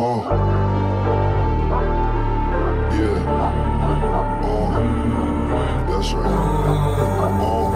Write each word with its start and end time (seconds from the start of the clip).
Oh. 0.00 0.22
Yeah. 2.92 3.18
Oh. 4.44 4.70
That's 5.88 6.12
right. 6.12 6.24
Oh. 7.42 7.74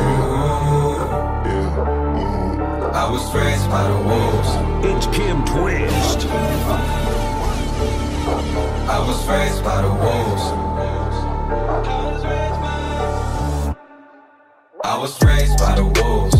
Yeah. 0.00 1.46
Yeah. 1.46 1.70
Mm. 2.18 2.92
I 2.92 3.10
was 3.12 3.24
raised 3.32 3.70
by 3.70 3.84
the 3.86 3.98
wolves. 4.10 4.50
It's 4.90 5.06
Kim 5.16 5.44
Twist. 5.44 6.26
I 8.88 8.98
was 9.06 9.28
raised 9.28 9.62
by 9.62 9.82
the 9.82 9.92
wolves. 10.04 10.44
I 14.82 14.98
was 14.98 15.22
raised 15.22 15.58
by 15.58 15.76
the 15.76 15.84
wolves. 15.84 16.33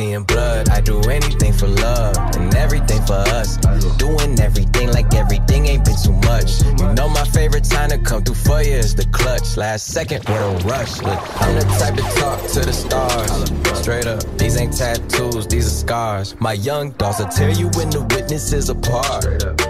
And 0.00 0.26
blood. 0.26 0.68
I 0.70 0.80
do 0.80 1.00
anything 1.02 1.52
for 1.52 1.68
love 1.68 2.16
and 2.36 2.54
everything 2.54 3.02
for 3.02 3.20
us. 3.38 3.56
Doing 3.98 4.40
everything 4.40 4.88
like 4.92 5.12
everything 5.14 5.66
ain't 5.66 5.84
been 5.84 5.96
too 6.02 6.19
much. 6.40 6.62
You 6.80 6.92
know 6.94 7.08
my 7.08 7.24
favorite 7.24 7.64
time 7.64 7.90
to 7.90 7.98
come 7.98 8.22
through 8.22 8.34
for 8.34 8.62
you 8.62 8.72
is 8.72 8.94
the 8.94 9.04
clutch. 9.06 9.56
Last 9.56 9.86
second 9.86 10.20
with 10.28 10.64
a 10.64 10.68
rush. 10.68 11.00
Look, 11.02 11.20
I'm 11.40 11.54
the 11.54 11.64
type 11.78 11.94
to 11.96 12.02
talk 12.20 12.40
to 12.52 12.60
the 12.60 12.72
stars. 12.72 13.78
Straight 13.78 14.06
up, 14.06 14.22
these 14.38 14.56
ain't 14.56 14.76
tattoos, 14.76 15.46
these 15.46 15.66
are 15.66 15.70
scars. 15.70 16.38
My 16.40 16.52
young 16.52 16.92
dogs 16.92 17.18
will 17.18 17.28
tear 17.28 17.50
you 17.50 17.68
when 17.76 17.90
the 17.90 18.02
witnesses 18.14 18.68
apart. 18.68 19.24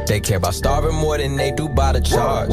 They 0.07 0.21
care 0.21 0.39
about 0.39 0.55
starving 0.55 0.95
more 0.95 1.19
than 1.19 1.37
they 1.37 1.53
do 1.53 1.69
by 1.69 1.93
the 1.93 2.01
charge. 2.01 2.51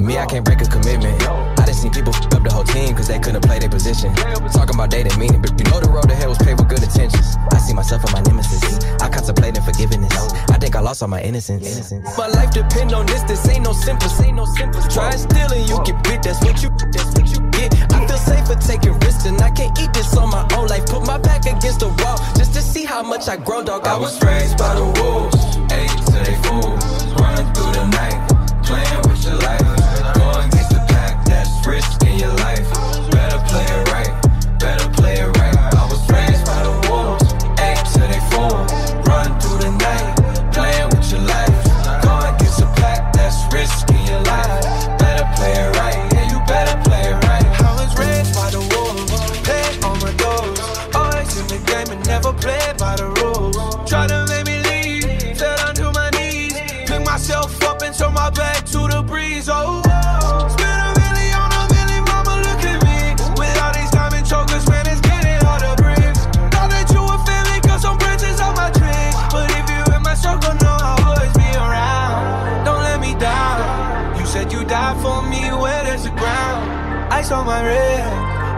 Me, 0.00 0.18
I 0.18 0.26
can't 0.26 0.44
break 0.44 0.60
a 0.62 0.66
commitment. 0.66 1.20
I 1.22 1.64
done 1.66 1.74
seen 1.74 1.92
people 1.92 2.14
f 2.14 2.24
up 2.32 2.42
the 2.42 2.52
whole 2.52 2.64
team 2.64 2.94
cause 2.94 3.08
they 3.08 3.18
couldn't 3.18 3.42
play 3.42 3.58
their 3.58 3.68
position. 3.68 4.14
Talking 4.14 4.74
about 4.74 4.90
they 4.90 5.02
didn't 5.02 5.18
mean 5.18 5.34
it, 5.34 5.42
but 5.42 5.52
you 5.58 5.64
know 5.70 5.80
the 5.80 5.90
road 5.90 6.08
to 6.08 6.14
hell 6.14 6.30
was 6.30 6.38
paved 6.38 6.60
with 6.60 6.68
good 6.68 6.82
intentions. 6.82 7.36
I 7.52 7.58
see 7.58 7.74
myself 7.74 8.04
and 8.04 8.12
my 8.12 8.20
nemesis. 8.22 8.84
I 9.00 9.08
contemplate 9.08 9.56
forgiveness. 9.58 10.12
I 10.48 10.58
think 10.58 10.76
I 10.76 10.80
lost 10.80 11.02
all 11.02 11.08
my 11.08 11.20
innocence. 11.20 11.92
My 12.16 12.28
life 12.28 12.50
depend 12.50 12.92
on 12.92 13.06
this. 13.06 13.16
Ain't 13.48 13.64
no 13.64 13.72
simple. 13.72 14.10
Ain't 14.24 14.36
no 14.36 14.44
simple. 14.44 14.80
Try 14.82 15.10
and 15.10 15.20
steal 15.20 15.50
and 15.52 15.68
you 15.68 15.76
get 15.84 16.02
bit. 16.04 16.22
That's 16.22 16.42
what 16.44 16.62
you. 16.62 16.70
That's 16.92 17.12
what 17.14 17.28
you 17.28 17.40
get. 17.50 17.74
I 17.92 18.06
feel 18.06 18.18
safer 18.18 18.56
taking 18.56 18.98
risks 19.00 19.26
and 19.26 19.40
I 19.40 19.50
can't 19.50 19.78
eat 19.78 19.92
this 19.92 20.16
on 20.16 20.30
my 20.30 20.46
own 20.56 20.68
life. 20.68 20.86
Put 20.86 21.06
my 21.06 21.18
back 21.18 21.46
against 21.46 21.80
the 21.80 21.88
wall 21.88 22.18
just 22.36 22.54
to 22.54 22.62
see 22.62 22.84
how 22.84 23.02
much 23.02 23.28
I 23.28 23.36
grow, 23.36 23.62
dog. 23.62 23.86
I 23.86 23.96
was 23.98 24.22
raised 24.22 24.58
by 24.58 24.74
the 24.74 24.84
wolves. 24.84 25.40
Eight 25.72 25.90
to 26.06 26.18
they 26.26 26.36
fools. 26.44 26.84
Running 27.20 27.52
through 27.54 27.72
the 27.72 27.75
my 77.56 77.64
red, 77.64 78.04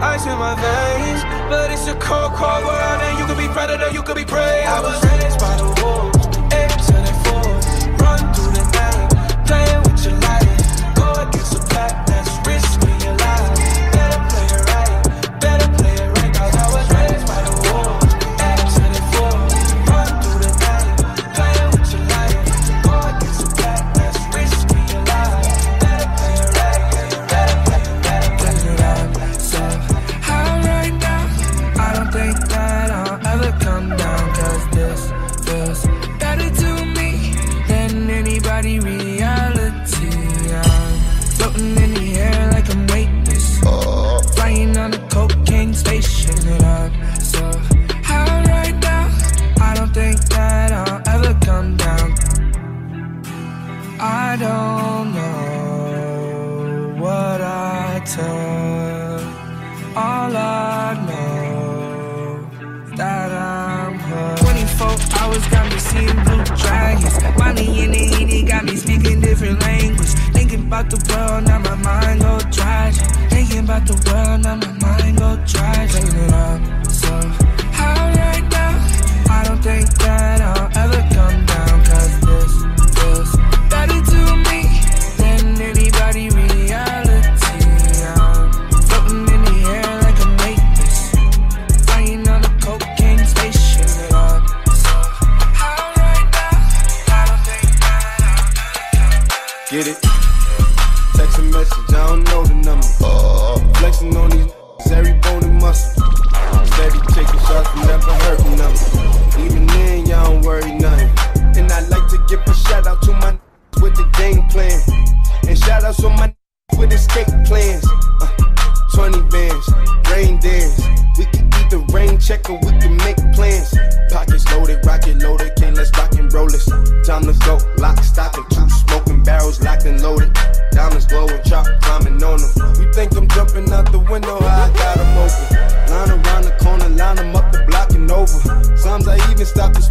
ice 0.03 0.25
in 0.25 0.37
my 0.37 0.55
veins. 0.55 1.23
But 1.49 1.71
it's 1.71 1.87
a 1.87 1.95
cold, 1.95 2.33
cold 2.33 2.65
world, 2.65 2.99
and 3.05 3.19
you 3.19 3.25
could 3.25 3.37
be 3.37 3.47
predator, 3.47 3.89
you 3.91 4.03
could 4.03 4.17
be 4.17 4.25
prey. 4.25 4.63
I 4.65 4.79
was 4.81 4.99
raised 5.07 5.39
by 5.39 5.55
the 5.61 5.67
wolves, 5.79 6.27
eight 6.59 6.75
to 6.87 6.97
the 7.07 7.13
fours. 7.23 7.65
Run 8.03 8.19
through 8.33 8.51
the 8.57 8.65
night, 8.75 9.07
playing 9.47 9.81
with 9.83 10.03
your 10.03 10.17
life. 10.27 10.51
Go 10.99 11.07
against 11.23 11.51
the 11.55 11.61
pack, 11.71 12.08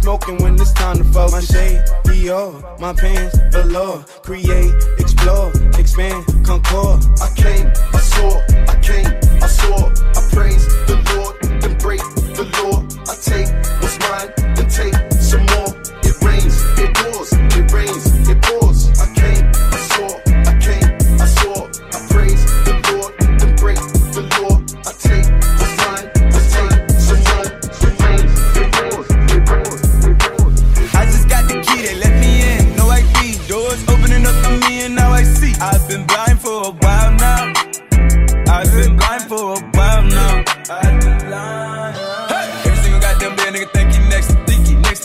smoking 0.09 0.37
when 0.41 0.55
it's 0.55 0.73
time 0.73 0.97
to 0.97 1.03
focus. 1.03 1.33
My 1.33 1.41
shade, 1.41 1.83
Dior, 2.03 2.79
my 2.79 2.93
pants, 2.93 3.37
below. 3.51 4.03
Create, 4.23 4.73
explore, 4.97 5.51
expand, 5.77 6.25
concord. 6.43 6.99
I 7.21 7.29
came, 7.35 7.67
I 7.93 7.99
saw, 7.99 8.31
I 8.71 8.75
came, 8.81 9.11
I 9.43 9.47
saw. 9.47 9.77
I 10.17 10.21
praise 10.33 10.65
the 10.89 10.97
Lord, 11.09 11.35
then 11.61 11.77
break 11.77 12.01
the 12.37 12.45
law. 12.57 12.77
I 13.11 13.13
take 13.21 13.49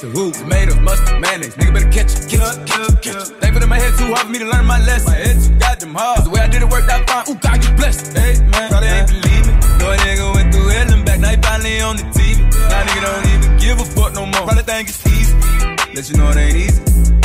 Listen, 0.05 0.21
woo. 0.21 0.33
Tomatoes, 0.33 0.81
mustard, 0.81 1.21
mayonnaise. 1.21 1.55
Nigga 1.57 1.73
better 1.73 1.91
catch 1.91 2.13
it. 2.13 2.29
Catch 2.29 2.57
it, 2.57 2.67
catch 2.67 2.89
it, 2.89 3.03
catch 3.03 3.31
it. 3.31 3.41
Thankful 3.41 3.61
that 3.61 3.69
my 3.69 3.79
head 3.79 3.95
too 3.97 4.13
hard 4.13 4.27
for 4.27 4.33
me 4.33 4.39
to 4.39 4.45
learn 4.45 4.67
my 4.67 4.79
lesson. 4.85 5.13
My 5.13 5.19
head 5.19 5.37
too 5.41 5.55
goddamn 5.59 5.95
hard. 5.95 6.17
Cause 6.17 6.25
the 6.25 6.31
way 6.31 6.41
I 6.41 6.49
did 6.49 6.63
it 6.63 6.69
worked 6.69 6.91
out 6.91 7.09
fine. 7.09 7.25
Ooh, 7.29 7.39
God, 7.41 7.65
you 7.65 7.71
blessed. 7.75 8.17
Hey, 8.17 8.41
man. 8.53 8.69
Probably 8.69 8.89
ain't 8.89 9.09
believe 9.09 9.47
me. 9.49 9.55
No 9.81 9.87
nigga 9.97 10.35
went 10.35 10.53
through 10.53 10.69
hell 10.69 10.93
and 10.93 11.05
back. 11.05 11.21
Now 11.21 11.31
he 11.31 11.37
finally 11.41 11.81
on 11.81 11.97
the 11.97 12.07
TV. 12.13 12.39
Now 12.69 12.85
nigga 12.85 13.01
don't 13.01 13.27
even 13.33 13.51
give 13.59 13.81
a 13.81 13.85
fuck 13.85 14.13
no 14.15 14.27
more. 14.27 14.45
Probably 14.45 14.65
think 14.65 14.89
it's 14.89 15.07
easy. 15.07 15.35
Let 15.95 16.05
you 16.11 16.17
know 16.17 16.29
it 16.31 16.37
ain't 16.37 16.57
easy. 16.57 16.83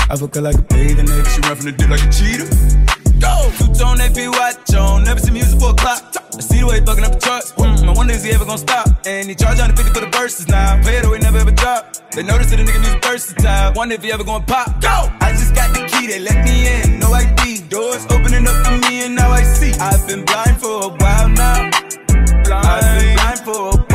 I 0.09 0.15
fuck 0.15 0.35
her 0.35 0.41
like 0.41 0.55
a 0.55 0.63
bathing 0.63 1.05
nigga. 1.05 1.27
She 1.27 1.41
run 1.43 1.55
from 1.55 1.65
the 1.65 1.75
dick 1.75 1.89
like 1.89 2.03
a 2.03 2.09
cheetah. 2.11 2.47
Go! 3.19 3.51
Two 3.57 3.73
tone 3.73 3.99
AP 4.01 4.17
watch 4.33 4.73
on. 4.75 5.03
Never 5.03 5.19
see 5.19 5.31
music 5.31 5.59
for 5.59 5.71
a 5.71 5.73
clock. 5.73 6.03
I 6.35 6.41
see 6.41 6.59
the 6.59 6.67
way 6.67 6.79
he 6.79 6.85
fucking 6.85 7.03
up 7.03 7.13
the 7.13 7.19
charts. 7.19 7.51
Mm, 7.53 7.89
I 7.89 7.93
wonder 7.93 8.13
is 8.13 8.23
he 8.23 8.31
ever 8.31 8.45
gonna 8.45 8.57
stop? 8.57 8.87
And 9.05 9.29
he 9.29 9.35
charge 9.35 9.59
150 9.59 9.93
for 9.93 10.05
the 10.05 10.11
verses 10.17 10.47
now. 10.47 10.81
Play 10.81 10.97
it 10.97 11.05
away, 11.05 11.19
never 11.19 11.39
ever 11.39 11.51
drop. 11.51 11.95
They 12.11 12.23
notice 12.23 12.49
that 12.49 12.57
the 12.57 12.63
nigga 12.63 12.79
music 12.79 13.03
versatile. 13.03 13.73
Wonder 13.75 13.95
if 13.95 14.03
he 14.03 14.11
ever 14.11 14.23
gonna 14.23 14.45
pop. 14.45 14.81
Go! 14.81 15.11
I 15.21 15.31
just 15.31 15.53
got 15.53 15.73
the 15.75 15.85
key, 15.91 16.07
they 16.07 16.19
let 16.19 16.43
me 16.45 16.55
in. 16.67 16.99
No 16.99 17.11
ID. 17.13 17.67
Doors 17.69 18.05
opening 18.09 18.47
up 18.47 18.57
for 18.65 18.77
me 18.87 19.05
and 19.05 19.15
now 19.15 19.31
I 19.31 19.43
see. 19.43 19.71
I've 19.79 20.07
been 20.07 20.23
blind 20.25 20.59
for 20.61 20.83
a 20.83 20.89
while 20.89 21.29
now. 21.29 21.69
Blind. 22.45 22.65
I've 22.65 23.01
been 23.01 23.15
blind 23.15 23.39
for 23.39 23.51
a 23.51 23.77
while 23.77 23.88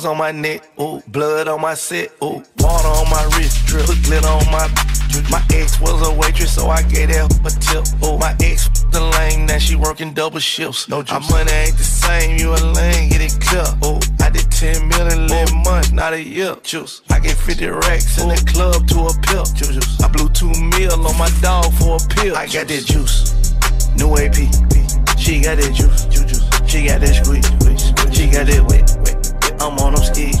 stones 0.00 0.04
on 0.04 0.18
my 0.18 0.32
neck, 0.32 0.62
ooh, 0.80 1.02
blood 1.08 1.48
on 1.48 1.60
my 1.60 1.74
set, 1.74 2.10
ooh, 2.22 2.42
water 2.58 2.88
on 2.88 3.10
my 3.10 3.24
wrist, 3.36 3.66
drip, 3.66 3.86
put 3.86 4.02
glitter 4.02 4.28
on 4.28 4.44
my. 4.50 4.68
My 5.28 5.42
ex 5.52 5.80
was 5.80 6.06
a 6.06 6.12
waitress, 6.14 6.54
so 6.54 6.68
I 6.68 6.82
gave 6.82 7.08
that 7.08 7.26
a 7.44 7.50
tip. 7.60 7.84
Ooh, 8.04 8.16
my 8.18 8.34
ex 8.40 8.68
the 8.90 9.00
lame, 9.00 9.46
now 9.46 9.58
she 9.58 9.76
working 9.76 10.12
double 10.14 10.38
shifts. 10.38 10.88
No 10.88 11.02
juice. 11.02 11.12
Our 11.12 11.20
money 11.30 11.52
ain't 11.52 11.76
the 11.76 11.84
same, 11.84 12.38
you 12.38 12.50
a 12.50 12.58
lame, 12.58 13.10
get 13.10 13.20
it 13.20 13.34
clear. 13.40 13.66
Ooh, 13.84 14.00
I 14.20 14.30
did 14.30 14.50
10 14.50 14.88
million 14.88 15.28
last 15.28 15.54
month, 15.54 15.92
not 15.92 16.12
a 16.12 16.22
year. 16.22 16.56
Juice. 16.62 17.02
I 17.10 17.18
get 17.18 17.36
50 17.36 17.66
racks 17.66 18.18
in 18.20 18.28
the 18.28 18.40
club 18.52 18.86
to 18.88 19.10
a 19.10 19.12
pill. 19.26 19.44
Juice. 19.44 20.00
I 20.00 20.08
blew 20.08 20.28
two 20.30 20.52
mil 20.78 21.06
on 21.06 21.18
my 21.18 21.30
dog 21.40 21.72
for 21.74 21.96
a 21.96 22.14
pill. 22.14 22.36
I 22.36 22.46
got 22.46 22.68
that 22.68 22.84
juice. 22.86 23.34
New 23.96 24.16
AP. 24.16 24.38
She 25.18 25.40
got 25.40 25.58
that 25.58 25.72
juice. 25.74 26.06
juice. 26.06 26.42
She 26.70 26.86
got 26.86 27.00
that 27.00 27.14
squeeze. 27.14 27.46
squeeze. 27.46 28.16
She 28.16 28.30
got 28.30 28.46
that 28.46 28.64
wet. 28.66 29.19
Wet. 29.60 29.72
I'm 29.72 29.78
on 29.78 29.94
them 29.94 30.04
skis. 30.04 30.38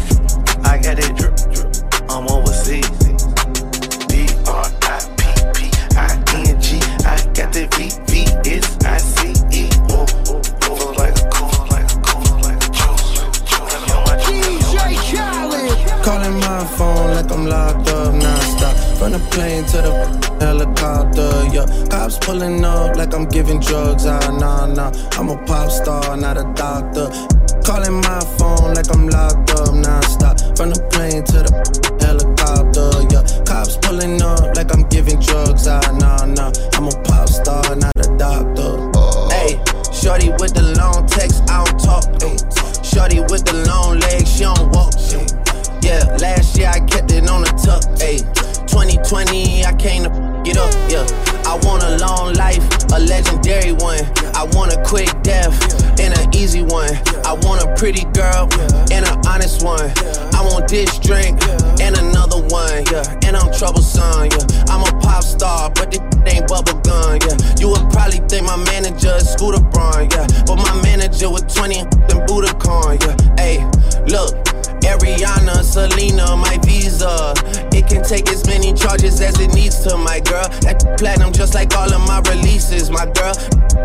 I 0.64 0.78
got 0.78 0.96
that 0.96 1.16
drip. 1.16 1.36
drip. 1.52 2.10
I'm 2.10 2.28
overseas. 2.28 2.88
B 4.08 4.26
R 4.46 4.66
I 4.82 4.98
P 5.16 5.22
P 5.54 5.58
I 5.96 5.98
N 6.36 6.60
G. 6.60 6.78
I 7.04 7.16
got 7.34 7.52
that 7.52 7.68
V 7.74 7.90
V 8.08 8.12
S 8.50 8.66
I 8.84 8.98
C 8.98 9.32
E. 9.52 9.68
Move, 9.88 10.10
move 10.68 10.96
like 10.96 11.16
a 11.16 11.28
cool, 11.30 11.52
like 11.70 11.86
a 11.86 11.98
cool, 12.00 12.38
like 12.40 12.60
a 12.62 12.70
juice. 12.70 13.08
Let 13.60 13.80
me 13.82 13.92
on 13.92 14.02
my 14.06 14.14
juice. 14.24 14.68
Calling 16.04 16.38
my 16.40 16.64
phone 16.76 17.14
like 17.14 17.30
I'm 17.30 17.46
locked 17.46 17.88
up 17.88 18.14
non-stop. 18.14 18.74
From 18.98 19.12
the 19.12 19.18
plane 19.30 19.64
to 19.66 19.78
the 19.80 19.94
helicopter, 20.40 21.30
yeah. 21.52 21.66
Cops 21.88 22.18
pulling 22.18 22.64
up 22.64 22.96
like 22.96 23.14
I'm 23.14 23.26
giving 23.26 23.60
drugs. 23.60 24.06
Ah, 24.06 24.18
nah, 24.38 24.66
nah. 24.66 24.92
I'm 25.12 25.28
a 25.28 25.36
pop 25.44 25.70
star, 25.70 26.16
not 26.16 26.36
a 26.36 26.44
doctor. 26.54 27.10
Calling 27.70 28.00
my 28.02 28.18
phone 28.36 28.74
like 28.74 28.90
I'm 28.90 29.06
locked 29.06 29.54
up 29.54 29.72
non-stop. 29.72 30.42
From 30.58 30.74
the 30.74 30.82
plane 30.90 31.22
to 31.22 31.38
the 31.38 31.54
helicopter, 32.02 32.90
yeah. 33.14 33.22
Cops 33.46 33.78
pulling 33.78 34.18
up 34.18 34.58
like 34.58 34.74
I'm 34.74 34.82
giving 34.90 35.20
drugs. 35.22 35.68
Ah, 35.70 35.78
nah, 35.94 36.26
nah. 36.26 36.50
I'm 36.74 36.90
a 36.90 36.94
pop 37.06 37.28
star, 37.30 37.62
not 37.78 37.94
a 37.94 38.10
doctor. 38.18 38.74
Hey, 39.30 39.54
shorty 39.94 40.34
with 40.42 40.50
the 40.50 40.74
long 40.82 41.06
text, 41.06 41.46
I 41.46 41.62
don't 41.62 41.78
talk. 41.78 42.10
Ay. 42.26 42.34
Shorty 42.82 43.22
with 43.30 43.46
the 43.46 43.62
long 43.70 44.02
legs, 44.02 44.26
she 44.34 44.42
don't 44.42 44.74
walk. 44.74 44.90
ay. 45.14 45.30
Yeah, 45.78 46.02
last 46.18 46.58
year 46.58 46.74
I 46.74 46.82
kept 46.82 47.14
it 47.14 47.30
on 47.30 47.46
the 47.46 47.54
tuck. 47.54 47.86
Ayy, 48.02 48.26
2020 48.66 49.62
I 49.62 49.70
came 49.78 50.02
to 50.02 50.10
get 50.42 50.58
up. 50.58 50.74
Yeah, 50.90 51.06
I 51.46 51.54
want 51.62 51.86
a 51.86 52.02
long 52.02 52.34
life, 52.34 52.66
a 52.90 52.98
legendary 52.98 53.78
one. 53.78 54.02
I 54.34 54.42
want 54.58 54.74
a 54.74 54.82
quick 54.82 55.14
death 55.22 55.54
easy 56.40 56.62
one. 56.62 56.90
I 57.28 57.36
want 57.42 57.62
a 57.62 57.74
pretty 57.76 58.04
girl 58.16 58.48
and 58.90 59.04
an 59.04 59.20
honest 59.28 59.62
one. 59.62 59.92
I 60.32 60.40
want 60.42 60.68
this 60.68 60.98
drink 60.98 61.38
and 61.80 61.96
another 61.98 62.40
one. 62.48 62.84
Yeah, 62.90 63.28
and 63.28 63.36
I'm 63.36 63.52
troublesome. 63.52 64.30
Yeah, 64.32 64.64
I'm 64.72 64.80
a 64.80 65.00
pop 65.00 65.22
star, 65.22 65.70
but 65.70 65.90
this 65.90 66.00
ain't 66.26 66.48
bubble 66.48 66.80
gum. 66.80 67.18
Yeah, 67.20 67.36
you 67.60 67.68
would 67.68 67.90
probably 67.92 68.20
think 68.28 68.46
my 68.46 68.56
manager 68.56 69.14
is 69.16 69.28
Scooter 69.28 69.60
Braun. 69.60 70.08
But 70.46 70.56
my 70.56 70.80
manager 70.82 71.30
with 71.30 71.52
20 71.54 71.80
and 71.80 72.20
Budokan. 72.26 72.96
Yeah, 73.04 73.36
hey, 73.36 73.56
look. 74.06 74.59
Ariana, 74.82 75.62
Selena, 75.62 76.36
my 76.36 76.58
visa. 76.64 77.34
It 77.72 77.88
can 77.88 78.02
take 78.02 78.28
as 78.28 78.46
many 78.46 78.72
charges 78.72 79.20
as 79.20 79.38
it 79.40 79.54
needs 79.54 79.80
to, 79.84 79.96
my 79.96 80.20
girl. 80.20 80.48
That 80.62 80.96
platinum 80.98 81.32
just 81.32 81.54
like 81.54 81.74
all 81.76 81.92
of 81.92 82.00
my 82.06 82.20
releases, 82.30 82.90
my 82.90 83.06
girl. 83.06 83.34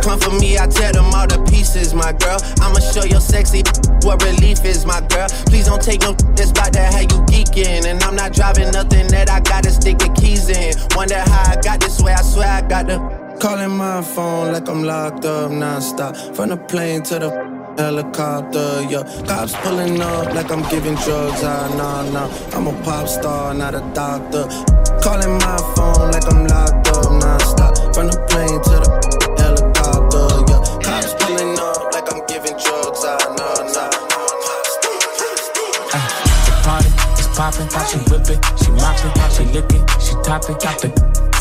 Come 0.01 0.19
for 0.19 0.31
me, 0.39 0.57
I 0.57 0.67
tear 0.67 0.91
them 0.91 1.13
all 1.13 1.27
to 1.27 1.43
pieces, 1.45 1.93
my 1.93 2.11
girl. 2.13 2.39
I'ma 2.61 2.79
show 2.79 3.03
your 3.03 3.21
sexy 3.21 3.63
what 4.03 4.23
relief 4.23 4.63
is, 4.65 4.85
my 4.85 5.01
girl. 5.07 5.27
Please 5.47 5.65
don't 5.65 5.81
take 5.81 6.01
no 6.01 6.13
that's 6.35 6.51
about 6.51 6.73
that 6.73 6.93
how 6.93 7.01
you 7.01 7.19
geeking. 7.31 7.85
And 7.85 8.01
I'm 8.03 8.15
not 8.15 8.33
driving 8.33 8.71
nothing 8.71 9.07
that 9.07 9.29
I 9.29 9.39
gotta 9.39 9.71
stick 9.71 9.97
the 9.97 10.09
keys 10.09 10.49
in. 10.49 10.73
Wonder 10.95 11.19
how 11.19 11.51
I 11.51 11.61
got 11.61 11.79
this 11.79 12.01
way, 12.01 12.13
I 12.13 12.21
swear 12.21 12.47
I 12.47 12.61
got 12.61 12.87
the. 12.87 12.97
Calling 13.39 13.71
my 13.71 14.01
phone 14.01 14.53
like 14.53 14.67
I'm 14.69 14.83
locked 14.83 15.25
up 15.25 15.51
non-stop. 15.51 16.15
From 16.35 16.49
the 16.49 16.57
plane 16.57 17.03
to 17.03 17.19
the 17.19 17.54
helicopter, 17.77 18.81
yeah. 18.89 19.03
Cops 19.27 19.55
pulling 19.57 20.01
up 20.01 20.33
like 20.33 20.51
I'm 20.51 20.63
giving 20.69 20.95
drugs. 20.95 21.41
Ah, 21.43 21.67
nah, 21.77 22.03
nah. 22.11 22.29
I'm 22.55 22.67
a 22.67 22.83
pop 22.83 23.07
star, 23.07 23.53
not 23.53 23.75
a 23.75 23.81
doctor. 23.93 24.47
Calling 25.01 25.37
my 25.39 25.57
phone 25.75 26.11
like 26.11 26.27
I'm 26.31 26.47
locked 26.47 26.87
up 26.89 27.11
non-stop. 27.11 27.73
From 27.93 28.07
the 28.07 28.17
plane 28.29 28.61
to 28.67 28.75
the 28.83 28.89
helicopter, 29.37 30.27
yeah. 30.49 30.61
Cops 30.83 31.13
pulling 31.19 31.57
up 31.59 31.93
like 31.93 32.07
I'm 32.11 32.25
giving 32.27 32.57
drugs. 32.57 33.03
Ah, 33.03 33.17
nah, 33.37 33.71
nah. 33.73 33.89
The 36.45 36.53
party 36.63 36.89
is 37.19 37.27
popping, 37.35 37.69
she 37.89 37.97
whip 38.09 38.29
it, 38.29 38.39
she 38.63 38.71
mopping, 38.71 39.13
she 39.31 39.43
lick 39.53 39.71
it, 39.71 39.83
she 40.01 40.13
top 40.23 40.49
it, 40.49 40.59
top 40.59 40.83
it. 40.83 40.95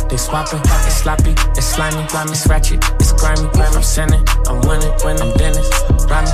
They 0.09 0.19
swapping, 0.19 0.61
it's 0.61 0.97
sloppy, 0.97 1.33
it's 1.57 1.67
slimy, 1.67 2.07
grimy, 2.09 2.33
it's 2.33 2.47
ratchet, 2.47 2.85
it's 3.00 3.12
grimy. 3.12 3.49
I'm 3.57 3.83
sinning, 3.83 4.23
I'm 4.47 4.61
winning 4.69 4.93
when 5.03 5.21
I'm 5.21 5.33
Dennis. 5.38 5.67
Rhyme 6.08 6.26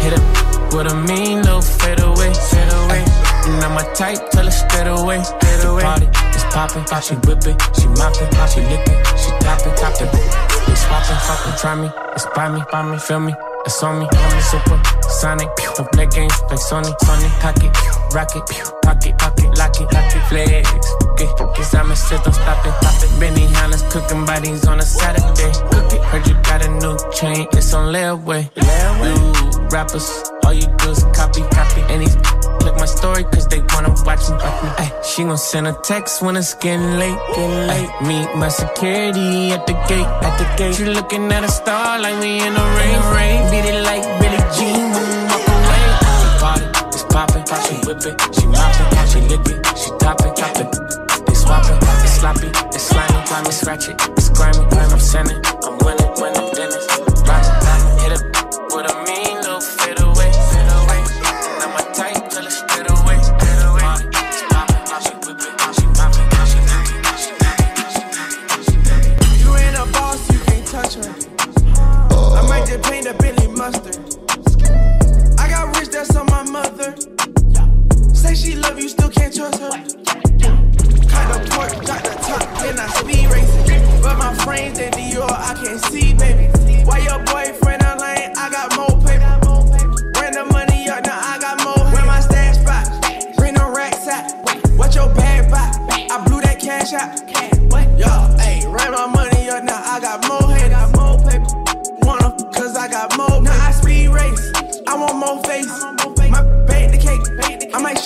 hit 0.00 0.14
it 0.14 0.22
with 0.74 0.90
a 0.90 0.96
mean 1.06 1.42
little 1.42 1.62
fade 1.62 2.00
away, 2.00 2.32
fade 2.32 2.72
away. 2.72 3.04
And 3.44 3.62
I'm 3.64 3.76
a 3.76 3.84
tight, 3.94 4.20
tell 4.30 4.44
her 4.44 4.50
straight 4.50 4.86
away, 4.86 5.22
straight 5.22 5.64
away. 5.64 5.82
Party 5.82 6.06
is 6.06 6.44
popping, 6.54 6.84
she 7.02 7.14
whip 7.26 7.44
it, 7.46 7.56
she 7.76 7.86
mopping, 7.98 8.30
she 8.48 8.60
lick 8.70 8.86
it, 8.86 8.98
she 9.18 9.30
top 9.42 9.60
it, 9.66 9.76
top 9.76 10.00
it. 10.00 10.10
They 10.66 10.74
swapping, 10.74 11.20
fucking 11.26 11.56
try 11.58 11.74
me, 11.74 11.90
it's 12.14 12.26
by 12.34 12.48
me, 12.48 12.62
by 12.70 12.82
me, 12.82 12.98
feel 12.98 13.20
me. 13.20 13.34
It's 13.64 13.80
on 13.82 14.00
me, 14.00 14.06
on 14.06 14.34
me, 14.34 14.40
super 14.42 14.82
sonic. 15.20 15.48
Don't 15.76 15.90
play 15.92 16.06
games 16.06 16.34
like 16.50 16.58
Sony, 16.58 16.90
Sony. 16.98 17.28
Pocket, 17.38 17.70
rocket, 18.12 18.42
pocket, 18.82 19.18
lock 19.62 19.80
it, 19.80 19.92
lock 19.94 20.16
it, 20.16 20.22
flex. 20.28 20.68
Okay, 21.12 21.28
cause 21.54 21.74
I'm 21.74 21.90
a 21.90 21.96
shit, 21.96 22.22
don't 22.24 22.34
stop 22.34 22.66
it, 22.66 22.74
stop 22.80 23.02
it. 23.04 23.10
Benihana's 23.20 23.82
cooking 23.92 24.24
bodies 24.24 24.66
on 24.66 24.80
a 24.80 24.82
Saturday. 24.82 25.52
Cook 25.70 25.92
it, 25.92 26.02
heard 26.10 26.26
you 26.26 26.34
got 26.42 26.64
a 26.66 26.68
new 26.82 26.96
chain, 27.12 27.46
it's 27.52 27.72
on 27.72 27.92
layaway. 27.94 28.50
You 28.56 29.68
rappers, 29.70 30.08
all 30.44 30.52
you 30.52 30.66
do 30.78 30.90
is 30.90 31.04
copy, 31.14 31.42
copy. 31.54 31.80
And 31.92 32.02
these 32.02 32.16
click 32.60 32.76
my 32.76 32.86
story 32.86 33.24
cause 33.24 33.46
they 33.48 33.60
wanna 33.72 33.94
watch 34.04 34.28
me. 34.30 34.36
Ay, 34.82 34.90
she 35.04 35.22
gon' 35.22 35.38
send 35.38 35.66
a 35.66 35.74
text 35.84 36.22
when 36.22 36.36
it's 36.36 36.54
getting 36.54 36.98
late, 36.98 37.18
getting 37.34 37.66
late. 37.70 37.90
Meet 38.02 38.34
my 38.36 38.48
security 38.48 39.52
at 39.52 39.66
the 39.66 39.74
gate, 39.88 40.10
at 40.26 40.34
the 40.38 40.46
gate. 40.56 40.74
She 40.74 40.84
looking 40.84 41.30
at 41.32 41.44
a 41.44 41.48
star 41.48 42.00
like 42.00 42.18
me 42.18 42.44
in 42.46 42.54
the 42.54 42.66
rain, 42.78 43.00
rain. 43.14 43.50
Beat 43.50 43.66
it 43.72 43.82
like 43.84 44.02
Billie 44.20 44.44
Jean 44.56 44.90
when 44.94 45.06
we 45.12 45.18
walk 45.30 45.46
away. 45.54 45.84
Party, 46.42 46.66
it's 46.88 47.04
poppin', 47.04 47.44
she 47.66 47.74
whip 47.86 48.02
it, 48.10 48.16
she 48.34 48.41
mop 49.36 49.46
she 49.46 49.52
lick 49.52 49.66
it, 49.66 49.78
she 49.78 49.90
top 49.98 50.20
it, 50.20 50.36
top 50.36 50.56
it. 50.56 51.26
They 51.26 51.34
swap 51.34 51.64
it, 51.64 51.78
it's 52.04 52.12
sloppy, 52.12 52.48
it's 52.48 52.82
slimy, 52.82 53.26
grimy, 53.26 53.50
scratch 53.50 53.88
it, 53.88 53.96
it's 54.16 54.28
grimy, 54.30 54.58
I'm 54.92 54.98
sending, 54.98 55.40
I'm 55.64 55.71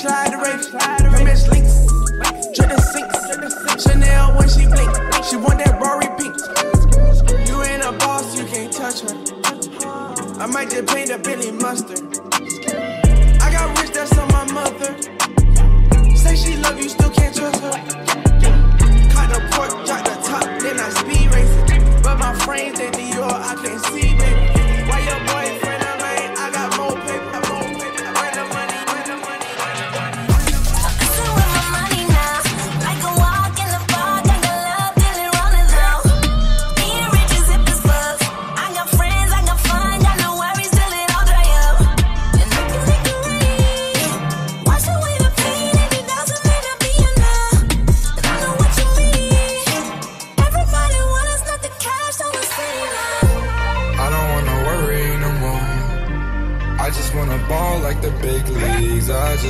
I 0.08 0.36
might 0.36 0.64
slide 0.64 0.80
the 0.80 0.85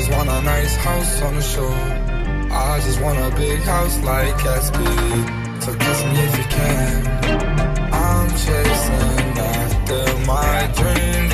just 0.06 0.18
want 0.18 0.28
a 0.28 0.42
nice 0.42 0.76
house 0.76 1.22
on 1.22 1.34
the 1.34 1.42
shore. 1.42 1.84
I 2.52 2.80
just 2.84 3.00
want 3.00 3.18
a 3.18 3.36
big 3.36 3.58
house 3.62 3.98
like 4.04 4.34
Gatsby. 4.34 5.62
So 5.62 5.74
kiss 5.74 6.04
me 6.04 6.18
if 6.28 6.38
you 6.38 6.44
can. 6.44 7.06
I'm 7.92 8.30
chasing 8.30 9.38
after 9.58 10.26
my 10.26 10.70
dreams. 10.76 11.25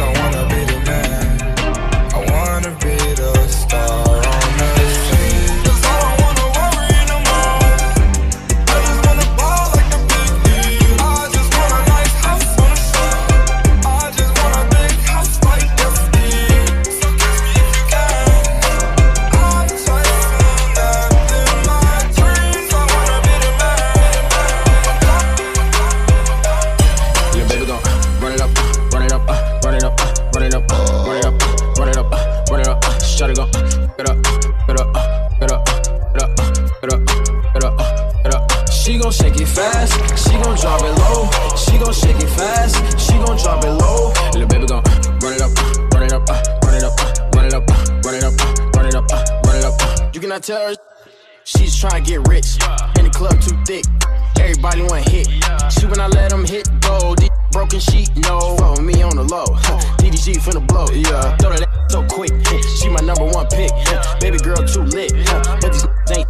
Tell 50.43 50.69
her 50.69 50.75
she's 51.45 51.77
trying 51.77 52.03
to 52.03 52.11
get 52.11 52.29
rich. 52.29 52.59
In 52.99 53.05
the 53.05 53.13
club 53.15 53.41
too 53.41 53.57
thick, 53.65 53.85
everybody 54.41 54.83
want 54.83 55.09
hit. 55.09 55.29
She 55.73 55.87
when 55.87 56.01
I 56.01 56.09
let 56.09 56.31
them 56.31 56.45
hit 56.45 56.69
gold. 56.81 57.19
D- 57.19 57.29
Broken 57.53 57.81
sheet, 57.81 58.11
no. 58.17 58.57
Follow 58.57 58.81
me 58.81 59.03
on 59.03 59.15
the 59.15 59.23
low. 59.23 59.45
Oh. 59.47 59.97
DDG 59.99 60.41
finna 60.41 60.67
blow. 60.67 60.87
Yeah. 60.91 61.37
Throw 61.37 61.51
that 61.51 61.69
so 61.91 62.03
quick. 62.09 62.33
She 62.81 62.89
my 62.89 63.01
number 63.05 63.27
one 63.27 63.47
pick. 63.49 63.71
Baby 64.21 64.39
girl 64.39 64.57
too 64.67 64.83
lit. 64.83 65.13
But 65.61 65.73
these 65.73 65.87
ain't. 66.17 66.29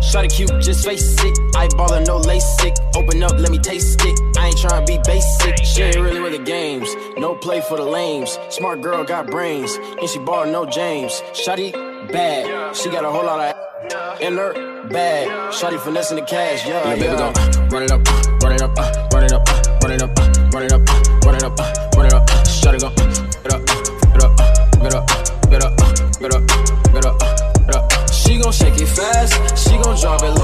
Shot 0.00 0.28
cute, 0.30 0.50
just 0.62 0.84
face 0.84 1.16
it. 1.18 1.38
I 1.56 1.68
ballin' 1.76 2.04
no 2.04 2.20
LASIK. 2.20 2.76
Open 2.96 3.22
up, 3.22 3.32
let 3.32 3.50
me 3.50 3.58
taste 3.58 4.00
it. 4.04 4.38
I 4.38 4.48
ain't 4.48 4.56
tryna 4.56 4.86
be 4.86 4.98
basic. 5.04 5.58
She 5.64 5.82
ain't 5.82 5.96
really 5.96 6.20
with 6.20 6.32
the 6.32 6.42
games. 6.42 6.88
No 7.16 7.34
play 7.34 7.60
for 7.60 7.76
the 7.76 7.84
lames. 7.84 8.38
Smart 8.50 8.80
girl 8.80 9.04
got 9.04 9.26
brains. 9.26 9.76
And 10.00 10.08
she 10.08 10.18
ballin' 10.20 10.52
no 10.52 10.64
James. 10.66 11.20
Shotty 11.32 11.91
bad. 12.10 12.76
She 12.76 12.90
got 12.90 13.04
a 13.04 13.10
whole 13.10 13.24
lot 13.24 13.40
of 13.40 14.20
in 14.20 14.36
her 14.36 14.52
bag. 14.88 15.28
Shotty 15.52 15.78
finessing 15.80 16.16
the 16.16 16.24
cash. 16.24 16.66
Yeah, 16.66 16.86
yeah. 16.88 16.94
Baby 16.94 17.16
go 17.16 17.32
run 17.70 17.82
it 17.82 17.90
up, 17.90 18.06
run 18.42 18.52
it 18.52 18.62
up, 18.62 18.76
run 19.12 19.24
it 19.24 19.32
up, 19.32 19.46
run 19.82 19.92
it 19.92 20.02
up, 20.02 20.18
run 20.52 20.62
it 20.62 20.72
up, 20.72 20.82
run 21.24 21.34
it 21.34 21.42
up, 21.42 21.58
run 21.96 22.06
it 22.06 22.12
up. 22.12 22.26
Shotty 22.46 22.80
gon' 22.80 22.94
get 22.94 23.52
up, 23.52 23.66
get 24.14 24.24
up, 24.24 24.36
get 24.80 24.94
up, 24.94 25.06
get 25.50 25.62
up, 25.62 25.76
get 26.20 26.34
up, 26.34 26.46
get 26.92 27.06
up, 27.06 27.18
get 27.66 27.76
up. 27.76 28.10
She 28.12 28.38
gon' 28.38 28.52
shake 28.52 28.80
it 28.80 28.86
fast, 28.86 29.32
she 29.58 29.76
gon' 29.78 29.98
drop 30.00 30.22
it 30.22 30.41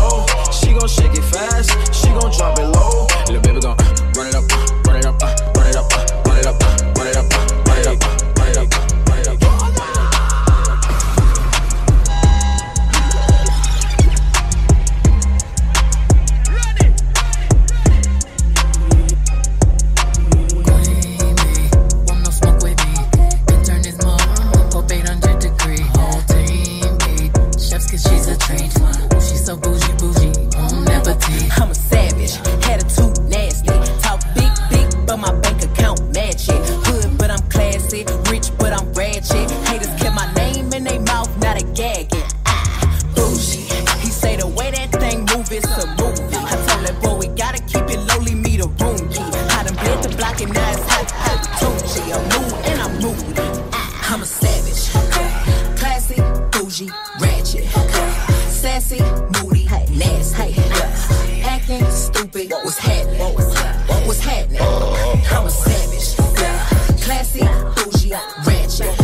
What 62.78 63.34
was 63.34 63.54
what 63.88 64.06
was 64.06 64.20
happening? 64.20 64.60
Uh-huh. 64.60 65.36
I'm 65.36 65.46
a 65.46 65.50
savage. 65.50 66.14
Classy, 67.02 67.40
bougie, 67.74 68.12
ratchet. 68.46 68.94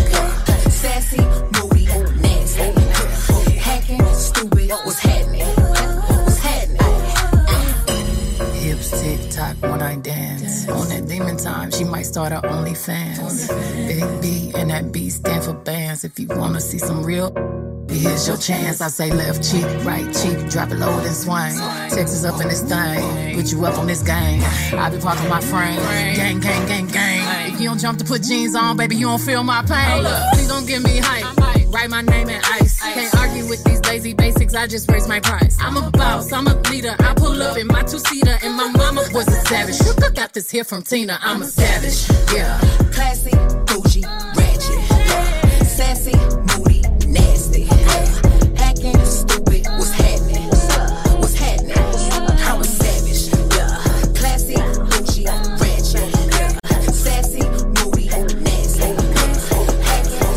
Sassy, 0.71 1.21
moody, 1.54 1.87
nasty. 2.21 2.71
Hacking, 3.59 4.04
stupid. 4.14 4.71
What's 4.71 5.00
happening? 5.00 5.47
What's 6.23 6.38
happening? 6.38 6.78
Hips 8.54 8.93
when 9.61 9.83
I 9.83 9.97
dance. 9.97 10.69
On 10.69 10.88
that 10.88 11.09
demon 11.09 11.37
time, 11.37 11.73
she 11.73 11.83
might 11.85 12.07
start 12.07 12.33
her 12.33 12.40
OnlyFans. 12.43 13.49
Big 13.88 14.23
B 14.23 14.52
and 14.54 14.71
that 14.71 14.93
B 14.93 15.11
stand 15.11 15.43
for 15.45 15.54
bands. 15.54 16.04
If 16.04 16.19
you 16.21 16.28
wanna 16.28 16.61
see 16.61 16.78
some 16.78 17.02
real. 17.02 17.33
Here's 17.94 18.26
your 18.26 18.36
chance. 18.36 18.80
I 18.80 18.88
say 18.88 19.10
left 19.12 19.42
cheek, 19.48 19.64
right 19.84 20.12
cheek, 20.14 20.50
drop 20.50 20.70
it 20.70 20.78
low 20.78 20.98
and 20.98 21.14
swing. 21.14 21.56
Texas 21.90 22.24
up 22.24 22.40
in 22.40 22.48
this 22.48 22.62
thing, 22.62 23.36
put 23.36 23.52
you 23.52 23.64
up 23.64 23.78
on 23.78 23.86
this 23.86 24.02
game. 24.02 24.42
I 24.76 24.90
be 24.90 24.98
parking 24.98 25.28
my 25.28 25.40
frame, 25.40 25.76
gang, 26.14 26.40
gang, 26.40 26.66
gang, 26.66 26.86
gang. 26.88 27.52
If 27.52 27.60
you 27.60 27.68
don't 27.68 27.78
jump 27.78 27.98
to 27.98 28.04
put 28.04 28.22
jeans 28.22 28.54
on, 28.54 28.76
baby, 28.76 28.96
you 28.96 29.06
don't 29.06 29.20
feel 29.20 29.44
my 29.44 29.62
pain. 29.62 30.04
Please 30.32 30.48
don't 30.48 30.66
give 30.66 30.82
me 30.82 30.98
hype. 30.98 31.36
Write 31.72 31.90
my 31.90 32.02
name 32.02 32.28
in 32.28 32.40
ice. 32.44 32.80
Can't 32.80 33.14
argue 33.16 33.48
with 33.48 33.64
these 33.64 33.84
lazy 33.86 34.14
basics. 34.14 34.54
I 34.54 34.66
just 34.66 34.90
raise 34.90 35.08
my 35.08 35.18
price. 35.20 35.56
I'm 35.60 35.76
a 35.76 35.90
boss. 35.90 36.32
I'm 36.32 36.46
a 36.46 36.54
leader. 36.70 36.94
I 37.00 37.14
pull 37.14 37.42
up 37.42 37.56
in 37.56 37.66
my 37.66 37.82
two 37.82 37.98
seater, 37.98 38.38
and 38.42 38.54
my 38.54 38.68
mama 38.70 39.02
was 39.12 39.26
a 39.28 39.44
savage. 39.46 39.80
I 40.02 40.10
Got 40.10 40.32
this 40.32 40.50
here 40.50 40.64
from 40.64 40.82
Tina. 40.82 41.18
I'm 41.20 41.42
a 41.42 41.46
savage. 41.46 42.08
Yeah. 42.32 42.58
Classy, 42.92 43.32
bougie, 43.66 44.04
ratchet. 44.36 44.90
Yeah. 44.90 45.62
Sassy, 45.64 46.12
Hacking, 47.62 48.99
stupid. 49.04 49.66
What's 49.78 49.92
happening? 49.92 50.49
What's 51.20 51.34
happening? 51.34 51.73
I'm 52.42 52.61
a 52.61 52.64
savage. 52.64 53.28
Yeah. 53.54 53.78
Classy, 54.14 54.56
bougie. 54.90 55.26
Sassy, 56.92 57.40
nasty. 58.40 58.90
Hacking? 59.87 60.34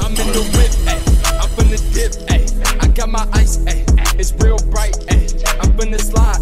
I'm 0.00 0.12
in 0.16 0.28
the 0.32 0.42
whip. 0.54 0.72
I'm 1.40 1.48
finna 1.50 1.78
dip, 1.92 2.12
ayy. 2.28 2.48
I 2.82 2.86
got 2.88 3.08
my 3.10 3.28
ice, 3.34 3.58
ayy. 3.58 3.84
It's 4.18 4.32
real 4.42 4.58
bright. 4.70 4.96
I'm 5.60 5.72
finna 5.76 6.00
slide, 6.00 6.39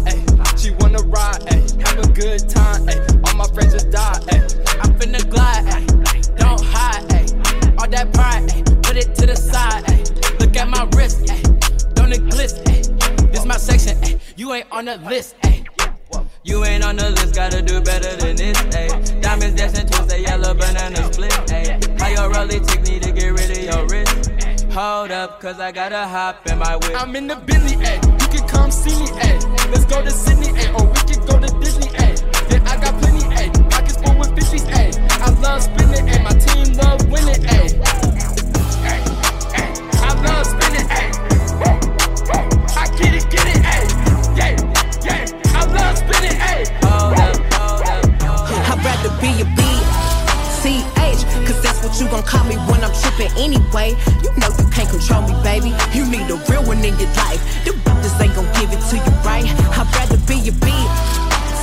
You 14.49 14.55
ain't 14.55 14.71
on 14.71 14.85
the 14.85 14.97
list, 14.97 15.35
ayy. 15.43 15.63
You 16.43 16.65
ain't 16.65 16.83
on 16.83 16.95
the 16.95 17.11
list, 17.11 17.35
gotta 17.35 17.61
do 17.61 17.79
better 17.81 18.15
than 18.15 18.35
this, 18.35 18.57
ayy. 18.57 19.21
Diamonds 19.21 19.55
dancing 19.55 19.85
twist, 19.85 20.11
a 20.11 20.19
yellow 20.19 20.55
banana 20.55 21.13
split, 21.13 21.29
ayy. 21.53 21.99
How 21.99 22.07
your 22.07 22.31
rolly 22.31 22.59
tick 22.59 22.81
need 22.81 23.03
to 23.03 23.11
get 23.11 23.29
rid 23.29 23.51
of 23.51 23.63
your 23.63 23.85
wrist. 23.85 24.31
Hold 24.73 25.11
up, 25.11 25.39
cause 25.39 25.59
I 25.59 25.71
gotta 25.71 26.07
hop 26.07 26.47
in 26.49 26.57
my 26.57 26.75
whip. 26.77 26.99
I'm 26.99 27.15
in 27.15 27.27
the 27.27 27.35
Bentley, 27.35 27.75
ayy. 27.75 28.01
You 28.33 28.39
can 28.39 28.47
come 28.47 28.71
see 28.71 28.97
me, 28.97 29.05
ayy. 29.21 29.69
Let's 29.69 29.85
go 29.85 30.03
to 30.03 30.09
Sydney, 30.09 30.47
ayy. 30.47 30.73
Or 30.73 30.87
we 30.87 30.99
can 31.05 31.23
go 31.27 31.37
to 31.37 31.59
Disney, 31.59 31.89
ayy. 32.01 32.17
Yeah, 32.49 32.71
I 32.71 32.81
got 32.81 32.99
plenty, 32.99 33.21
ayy. 33.37 33.69
Pockets 33.69 33.97
full 34.01 34.17
with 34.17 34.29
50s, 34.29 34.65
ayy. 34.73 34.97
I 35.21 35.29
love 35.41 35.61
spinning, 35.61 36.07
ayy. 36.09 36.23
My 36.23 36.33
team 36.33 36.73
love 36.73 37.05
winning, 37.11 37.43
ayy. 37.53 37.69
Ayy, 37.77 38.08
you 51.99 52.07
gon' 52.07 52.23
call 52.23 52.45
me 52.45 52.55
when 52.71 52.83
I'm 52.83 52.93
trippin' 52.95 53.31
anyway. 53.37 53.91
You 54.23 54.31
know 54.39 54.47
you 54.55 54.65
can't 54.71 54.89
control 54.89 55.21
me, 55.27 55.35
baby. 55.43 55.75
You 55.91 56.07
need 56.07 56.31
a 56.31 56.39
real 56.47 56.63
one 56.63 56.79
in 56.79 56.95
your 56.97 57.11
life. 57.19 57.43
The 57.65 57.71
bitches 57.71 58.15
ain't 58.23 58.35
gon' 58.35 58.47
give 58.55 58.71
it 58.71 58.79
to 58.89 58.95
you 58.95 59.13
right. 59.27 59.43
I'd 59.75 59.87
rather 59.95 60.17
be 60.23 60.47
a 60.47 60.53
B. 60.63 60.71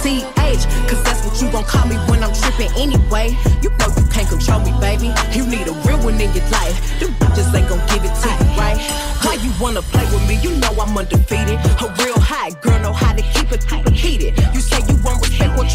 CH, 0.05 0.62
cause 0.87 1.03
that's 1.03 1.25
what 1.25 1.40
you 1.40 1.51
gon' 1.51 1.64
call 1.64 1.87
me 1.88 1.96
when 2.09 2.22
I'm 2.22 2.35
trippin' 2.35 2.70
anyway. 2.77 3.33
You 3.62 3.70
know 3.81 3.88
you 3.96 4.05
can't 4.12 4.29
control 4.29 4.61
me, 4.61 4.72
baby. 4.79 5.09
You 5.33 5.46
need 5.46 5.66
a 5.68 5.75
real 5.88 5.99
one 6.05 6.20
in 6.20 6.33
your 6.37 6.46
life. 6.53 6.77
The 7.01 7.07
bitches 7.16 7.49
ain't 7.57 7.68
gon' 7.68 7.81
give 7.88 8.05
it 8.05 8.12
to 8.12 8.29
you 8.29 8.49
right. 8.61 8.77
Why 9.25 9.35
you 9.40 9.51
wanna 9.59 9.83
play 9.83 10.05
with 10.12 10.27
me? 10.29 10.37
You 10.44 10.55
know 10.61 10.70
I'm 10.79 10.96
undefeated. 10.96 11.59
A 11.81 11.87
real 12.05 12.20
high 12.20 12.51
girl 12.61 12.79
know 12.81 12.92
how 12.92 13.12
to 13.14 13.22
keep 13.22 13.51
it, 13.53 13.66
keep 13.66 13.87
it 13.87 13.92
heated. 13.92 14.35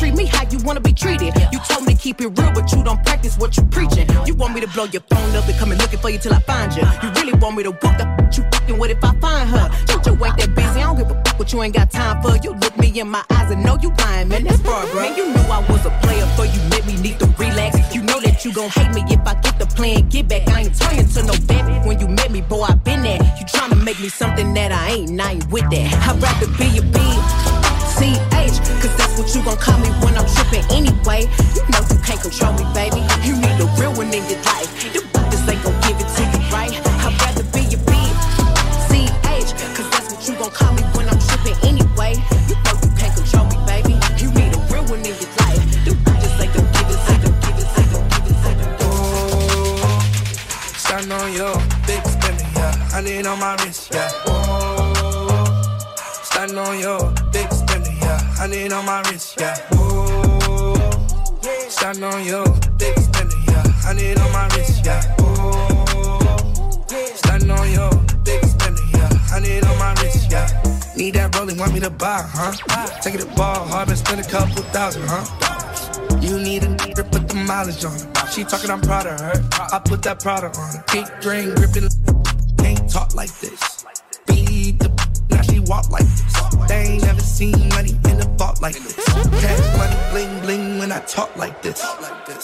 Treat 0.02 0.16
me 0.16 0.26
how 0.26 0.44
you 0.50 0.58
wanna 0.66 0.80
be 0.80 0.92
treated. 0.92 1.32
You 1.54 1.60
told 1.70 1.86
me 1.86 1.94
to 1.94 2.00
keep 2.00 2.20
it 2.22 2.28
real, 2.28 2.52
but 2.56 2.72
you 2.72 2.84
don't 2.84 3.04
practice 3.06 3.38
what 3.38 3.56
you 3.56 3.64
preaching. 3.66 4.08
You 4.26 4.34
want 4.34 4.56
me 4.56 4.62
to 4.62 4.68
blow 4.68 4.86
your 4.86 5.04
phone 5.12 5.36
up 5.36 5.48
and 5.48 5.56
come 5.60 5.70
and 5.72 5.80
looking 5.80 6.00
for 6.00 6.10
you 6.10 6.18
till 6.18 6.34
I 6.34 6.40
find 6.40 6.74
you. 6.76 6.82
You 7.04 7.10
really 7.18 7.34
want 7.34 7.56
me 7.56 7.62
to 7.62 7.70
whoop 7.70 7.96
the 8.02 8.08
f- 8.08 8.36
you 8.36 8.44
fucking 8.52 8.80
with 8.80 8.90
if 8.90 9.04
I 9.04 9.14
find 9.20 9.48
her? 9.50 9.70
Don't 9.86 10.04
you 10.08 10.14
ain't 10.26 10.38
that 10.40 10.56
busy? 10.56 10.80
I 10.82 10.86
don't 10.90 10.98
give 10.98 11.12
a 11.12 11.24
fuck 11.24 11.38
what 11.38 11.54
you 11.54 11.62
ain't 11.62 11.76
got 11.76 11.92
time 11.92 12.20
for. 12.24 12.36
You 12.38 12.54
look 12.56 12.76
me 12.80 12.88
in 13.00 13.10
my 13.10 13.24
eyes 13.30 13.52
and 13.52 13.64
know 13.64 13.78
you 13.80 13.94
lying, 14.00 14.30
man. 14.30 14.44
That's 14.44 14.60
far, 14.62 14.88
bro. 14.88 15.04
Man, 15.04 15.16
you 15.16 15.28
knew 15.28 15.48
I 15.58 15.60
was 15.70 15.86
a 15.86 15.92
player, 16.02 16.26
so 16.36 16.44
you 16.50 16.62
made 16.74 16.86
me 16.88 16.98
need 17.00 17.20
to 17.20 17.28
relax. 17.38 17.94
You 17.94 18.02
know 18.02 18.20
that 18.22 18.44
you 18.44 18.52
gon' 18.54 18.70
hate 18.72 18.92
me 18.96 19.04
if 19.08 19.22
I 19.28 19.36
get 19.36 19.60
the 19.60 19.68
plan. 19.68 20.10
Get 20.10 20.28
back, 20.28 20.50
I 20.50 20.62
ain't 20.62 20.76
turning 20.82 21.10
to 21.10 21.22
no 21.30 21.36
baby. 21.46 21.78
When 21.88 22.00
you 22.00 22.08
met 22.08 22.32
me, 22.32 22.42
boy, 22.42 22.64
I 22.64 22.74
been 22.74 23.04
there. 23.04 23.22
You 23.38 23.46
tryna 23.46 23.84
make 23.84 24.00
me 24.00 24.10
something 24.10 24.52
that 24.56 24.72
I 24.72 24.94
ain't, 24.94 25.12
and 25.12 25.22
I 25.22 25.34
ain't 25.34 25.52
with 25.52 25.70
that. 25.70 25.94
I'd 26.10 26.20
rather 26.20 26.48
be 26.58 26.80
a 26.80 26.82
B. 26.82 27.51
CH, 27.98 28.56
cause 28.82 28.96
that's 28.98 29.18
what 29.18 29.28
you 29.36 29.44
gon' 29.44 29.58
call 29.58 29.78
me 29.80 29.90
when 30.04 30.18
I'm 30.18 30.26
trippin' 30.26 30.66
anyway. 30.72 31.28
You 31.56 31.64
know 31.72 31.82
you 31.92 32.00
can't 32.00 32.22
control 32.22 32.54
me, 32.54 32.61
been 73.92 73.98
spend 73.98 74.22
a 74.22 74.30
couple 74.30 74.64
thousand, 74.72 75.04
huh? 75.06 75.26
You 76.22 76.40
need 76.40 76.64
a 76.64 76.68
nigga, 76.68 77.12
put 77.12 77.28
the 77.28 77.36
mileage 77.36 77.84
on 77.84 77.92
her. 77.92 78.32
She 78.32 78.46
talking, 78.46 78.70
I'm 78.70 78.80
proud 78.80 79.06
of 79.06 79.20
her. 79.20 79.34
I 79.74 79.80
put 79.84 80.02
that 80.04 80.22
Prada 80.22 80.48
on 80.48 80.76
her. 80.76 80.84
Big 80.94 81.06
drain, 81.20 81.54
gripping. 81.56 81.90
Ain't 82.64 82.90
talk 82.90 83.14
like 83.16 83.34
this. 83.40 83.84
Beat 84.28 84.80
the 84.80 84.88
now 85.30 85.42
she 85.42 85.60
walk 85.60 85.90
like 85.90 86.06
this. 86.06 86.34
They 86.70 86.84
ain't 86.94 87.04
never 87.04 87.20
seen 87.20 87.68
money 87.70 88.00
in 88.06 88.22
a 88.22 88.28
vault 88.38 88.62
like 88.62 88.76
this. 88.76 88.96
Cash 89.42 89.78
money, 89.78 89.98
bling 90.12 90.40
bling 90.42 90.80
when 90.80 90.92
I 90.94 91.00
talk 91.02 91.36
like 91.36 91.62
this. 91.62 91.82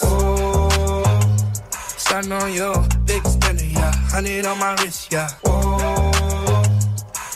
Oh, 0.02 1.48
stand 1.72 2.30
on 2.30 2.52
your 2.52 2.76
big 3.06 3.24
spinner, 3.24 3.62
yeah. 3.62 3.92
Honey 4.12 4.44
on 4.44 4.58
my 4.58 4.74
wrist, 4.82 5.10
yeah. 5.10 5.30
Oh, 5.46 6.62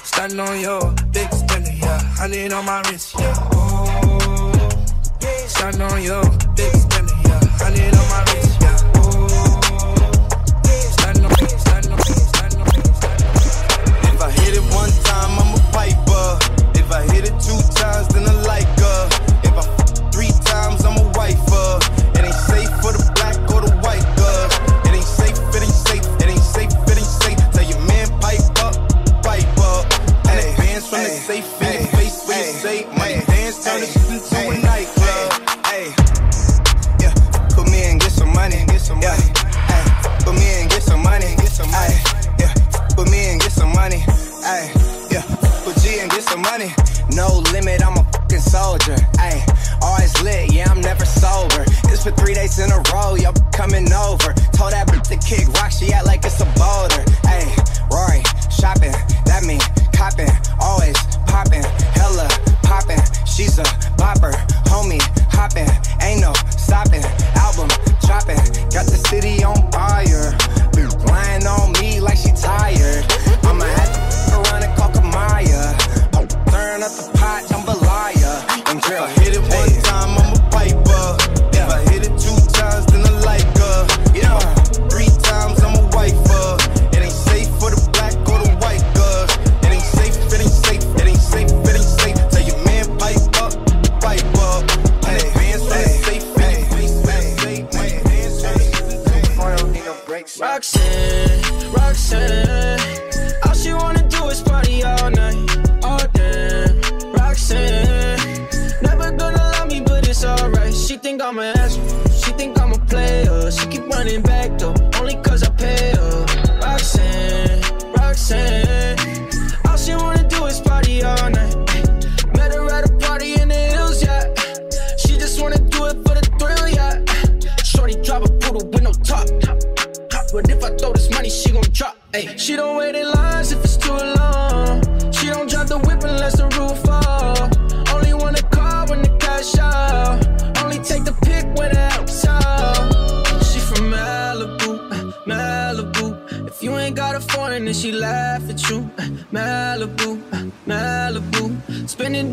stand 0.04 0.38
on 0.38 0.60
your 0.60 0.92
big 1.12 1.32
spinner, 1.32 1.72
yeah. 1.72 2.00
Honey 2.20 2.52
on 2.52 2.66
my 2.66 2.82
wrist, 2.90 3.14
yeah. 3.18 3.51
Stand 5.62 5.80
on 5.80 6.02
your 6.02 6.24
big 6.56 6.74
spinner, 6.74 7.14
yeah. 7.22 7.38
Honey 7.62 7.86
on 7.86 8.06
my 8.10 8.18
wrist, 8.34 8.58
yeah. 8.60 8.74
If 14.10 14.20
I 14.20 14.30
hit 14.32 14.56
it 14.56 14.64
one 14.74 14.90
time, 15.04 15.38
I'm 15.38 15.54
a 15.54 15.58
piper. 15.70 16.38
If 16.74 16.90
I 16.90 17.02
hit 17.12 17.26
it 17.30 17.38
two 17.38 17.60
times, 17.78 18.08
then 18.08 18.26
I 18.26 18.32
like 18.42 18.66
her. 18.80 18.81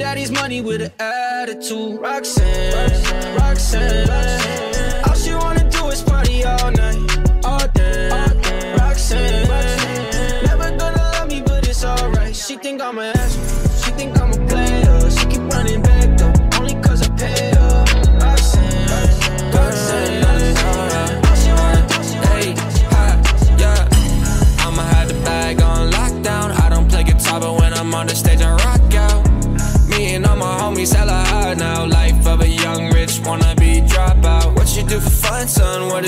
Daddy's 0.09 0.31
money 0.31 0.59
with 0.59 0.81
an 0.81 0.91
attitude. 0.99 2.01
Roxanne, 2.01 3.37
Roxanne. 3.37 4.09
All 5.07 5.13
she 5.13 5.35
wanna 5.35 5.69
do 5.69 5.85
is 5.89 6.01
party 6.01 6.43
all 6.43 6.71
night, 6.71 6.97
all 7.45 7.67
day. 7.75 8.09
Roxanne, 8.79 9.47
never 10.45 10.69
gonna 10.79 11.11
love 11.13 11.27
me, 11.29 11.43
but 11.45 11.67
it's 11.67 11.83
alright. 11.85 12.35
She 12.35 12.55
think 12.57 12.81
I'm 12.81 12.97
an 12.97 13.15
ass, 13.15 13.33
she 13.85 13.91
think 13.91 14.19
I'm 14.19 14.31
a 14.33 14.47
player. 14.47 14.88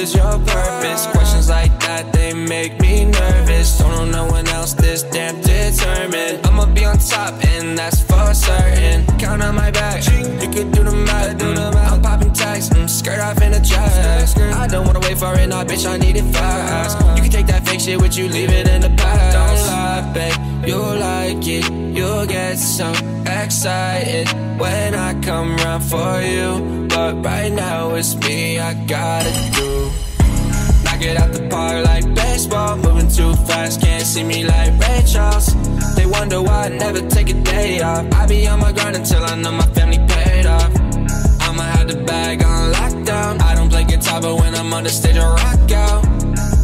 Is 0.02 0.16
your 0.16 0.32
purpose? 0.40 1.06
Questions 1.08 1.50
like 1.50 1.80
that, 1.82 2.12
they 2.12 2.34
make 2.34 2.80
me 2.82 3.06
nervous. 3.06 3.78
Don't 3.78 3.92
know 3.92 4.26
no 4.26 4.32
one 4.32 4.48
else 4.48 4.74
this 4.74 5.04
damn 5.04 5.40
determined. 5.42 6.46
I'ma 6.46 6.66
be 6.66 6.86
on 6.86 6.98
top, 6.98 7.34
and 7.46 7.78
that's 7.78 8.02
don't 14.82 14.96
wanna 14.96 15.08
wait 15.08 15.18
for 15.18 15.34
it, 15.38 15.48
nah, 15.48 15.64
bitch, 15.64 15.86
I 15.88 15.98
need 15.98 16.16
it 16.16 16.24
fast. 16.34 16.98
You 17.16 17.22
can 17.24 17.32
take 17.32 17.48
that 17.48 17.68
fake 17.68 17.80
shit 17.80 18.02
with 18.02 18.18
you, 18.18 18.28
leave 18.28 18.50
it 18.50 18.68
in 18.68 18.82
the 18.82 18.90
past. 18.90 19.34
Don't 19.38 19.68
lie, 19.68 20.12
babe, 20.14 20.68
you'll 20.68 20.98
like 20.98 21.48
it. 21.48 21.72
You'll 21.72 22.26
get 22.26 22.58
so 22.58 22.90
excited 23.26 24.28
when 24.60 24.96
I 24.96 25.20
come 25.22 25.56
round 25.58 25.84
for 25.84 26.22
you. 26.22 26.88
But 26.88 27.24
right 27.24 27.52
now 27.52 27.94
it's 27.96 28.16
me, 28.16 28.60
I 28.60 28.74
gotta 28.86 29.32
do. 29.54 29.92
Knock 30.84 31.02
it 31.02 31.18
out 31.18 31.32
the 31.32 31.48
park 31.50 31.86
like 31.86 32.06
baseball, 32.16 32.78
moving 32.78 33.10
too 33.10 33.34
fast, 33.46 33.82
can't 33.82 34.06
see 34.06 34.24
me 34.24 34.44
like 34.44 34.72
Ray 34.80 35.04
Charles. 35.06 35.48
They 35.96 36.06
wonder 36.08 36.42
why 36.42 36.66
I 36.66 36.70
never 36.70 37.02
take 37.08 37.30
a 37.30 37.34
day 37.34 37.82
off. 37.82 38.06
I 38.14 38.26
be 38.26 38.48
on 38.48 38.60
my 38.60 38.72
grind 38.72 38.96
until 38.96 39.24
I 39.24 39.36
know 39.36 39.52
my 39.52 39.68
family 39.78 40.00
paid 40.08 40.48
off. 40.48 40.72
I'ma 41.42 41.64
have 41.76 41.88
the 41.88 41.98
bag 42.04 42.44
on 42.44 42.74
lockdown. 42.74 43.42
I 43.42 43.56
don't 43.56 43.61
play 43.84 43.98
guitar, 43.98 44.22
but 44.22 44.36
when 44.36 44.56
I'm 44.56 44.74
on 44.74 44.84
the 44.84 44.90
stage, 44.90 45.18
I 45.18 45.28
rock 45.28 45.72
out. 45.72 46.06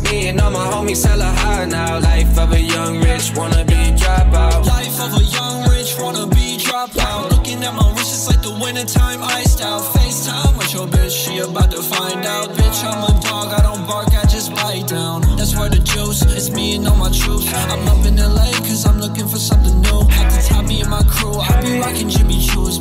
Me 0.04 0.30
and 0.30 0.40
all 0.40 0.52
my 0.52 0.66
homies 0.66 1.06
hella 1.06 1.26
high 1.26 1.66
now. 1.66 2.00
Life 2.00 2.38
of 2.38 2.52
a 2.54 2.60
young 2.60 2.98
rich 3.00 3.32
wannabe 3.36 3.98
dropout. 3.98 4.66
Life 4.66 5.00
of 5.02 5.14
a 5.20 5.24
young 5.24 5.70
rich 5.70 5.96
wannabe 5.96 6.58
dropout. 6.58 7.32
Looking 7.32 7.64
at 7.64 7.74
my 7.74 7.90
wrist, 7.94 8.14
it's 8.14 8.28
like 8.28 8.42
the 8.42 8.52
wintertime 8.52 9.22
iced 9.22 9.62
out. 9.62 9.82
FaceTime 9.94 10.58
with 10.58 10.74
your 10.74 10.88
bitch, 10.88 11.12
she 11.12 11.40
about 11.40 11.72
to 11.72 11.82
find 11.82 12.26
out. 12.26 12.50
Bitch, 12.50 12.84
I'm 12.84 13.04
a 13.04 13.20
dog, 13.22 13.54
I 13.54 13.62
don't 13.64 13.86
bark, 13.88 14.14
I 14.14 14.26
just 14.28 14.54
bite 14.56 14.88
down. 14.88 15.22
That's 15.38 15.56
where 15.56 15.70
the 15.70 15.80
juice, 15.80 16.22
it's 16.24 16.50
me 16.50 16.76
and 16.76 16.88
all 16.88 16.96
my 16.96 17.12
troops. 17.12 17.48
I'm 17.54 17.88
up 17.88 18.06
in 18.06 18.16
LA, 18.18 18.52
cause 18.68 18.86
I'm 18.86 19.00
looking 19.00 19.28
for 19.28 19.38
something 19.38 19.82
new. 19.82 20.02
At 20.12 20.30
the 20.32 20.46
top, 20.48 20.66
me 20.66 20.82
and 20.82 20.90
my 20.90 21.04
crew, 21.04 21.36
I 21.36 21.62
be 21.62 21.80
rocking 21.80 22.10
Jimmy 22.10 22.40
Choo's. 22.40 22.77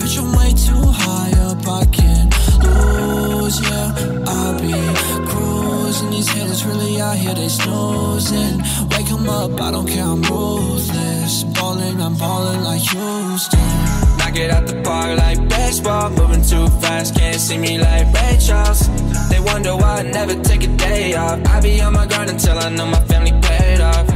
Up, 9.46 9.60
I 9.60 9.70
don't 9.70 9.86
care, 9.86 10.04
I'm 10.04 10.22
ruthless. 10.22 11.44
Ballin', 11.54 12.00
I'm 12.00 12.14
ballin' 12.16 12.64
like 12.64 12.80
Houston. 12.80 13.70
Knock 14.18 14.36
it 14.36 14.50
out 14.50 14.66
the 14.66 14.80
park 14.82 15.18
like 15.18 15.48
baseball, 15.48 16.10
moving 16.10 16.42
too 16.42 16.66
fast, 16.80 17.14
can't 17.14 17.40
see 17.40 17.58
me 17.58 17.78
like 17.78 18.06
Ray 18.14 18.38
Charles. 18.40 18.88
They 19.30 19.40
wonder 19.40 19.76
why 19.76 20.00
I 20.00 20.02
never 20.02 20.34
take 20.42 20.64
a 20.64 20.72
day 20.76 21.14
off. 21.14 21.38
I 21.46 21.60
be 21.60 21.80
on 21.80 21.92
my 21.92 22.06
grind 22.06 22.30
until 22.30 22.58
I 22.58 22.68
know 22.70 22.86
my 22.86 23.00
family 23.10 23.34
paid 23.46 23.80
off. 23.80 24.06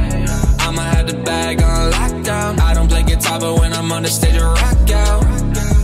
I'ma 0.65 0.83
have 0.93 1.07
the 1.07 1.17
bag 1.23 1.61
on 1.61 1.91
lockdown. 1.91 2.59
I 2.59 2.73
don't 2.73 2.89
play 2.89 3.03
guitar, 3.03 3.39
but 3.39 3.53
when 3.59 3.73
I'm 3.73 3.91
on 3.91 4.03
the 4.03 4.09
stage, 4.09 4.37
I 4.37 4.45
rock 4.61 4.89
out. 5.07 5.23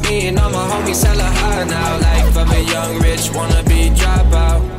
Me 0.03 0.27
and 0.27 0.39
all 0.39 0.51
my 0.51 0.65
homies 0.71 1.03
hella 1.03 1.29
high 1.41 1.63
now. 1.63 1.99
Life 2.07 2.37
of 2.37 2.51
a 2.51 2.61
young 2.73 2.99
rich 2.99 3.25
wannabe 3.35 3.95
dropout. 3.95 4.76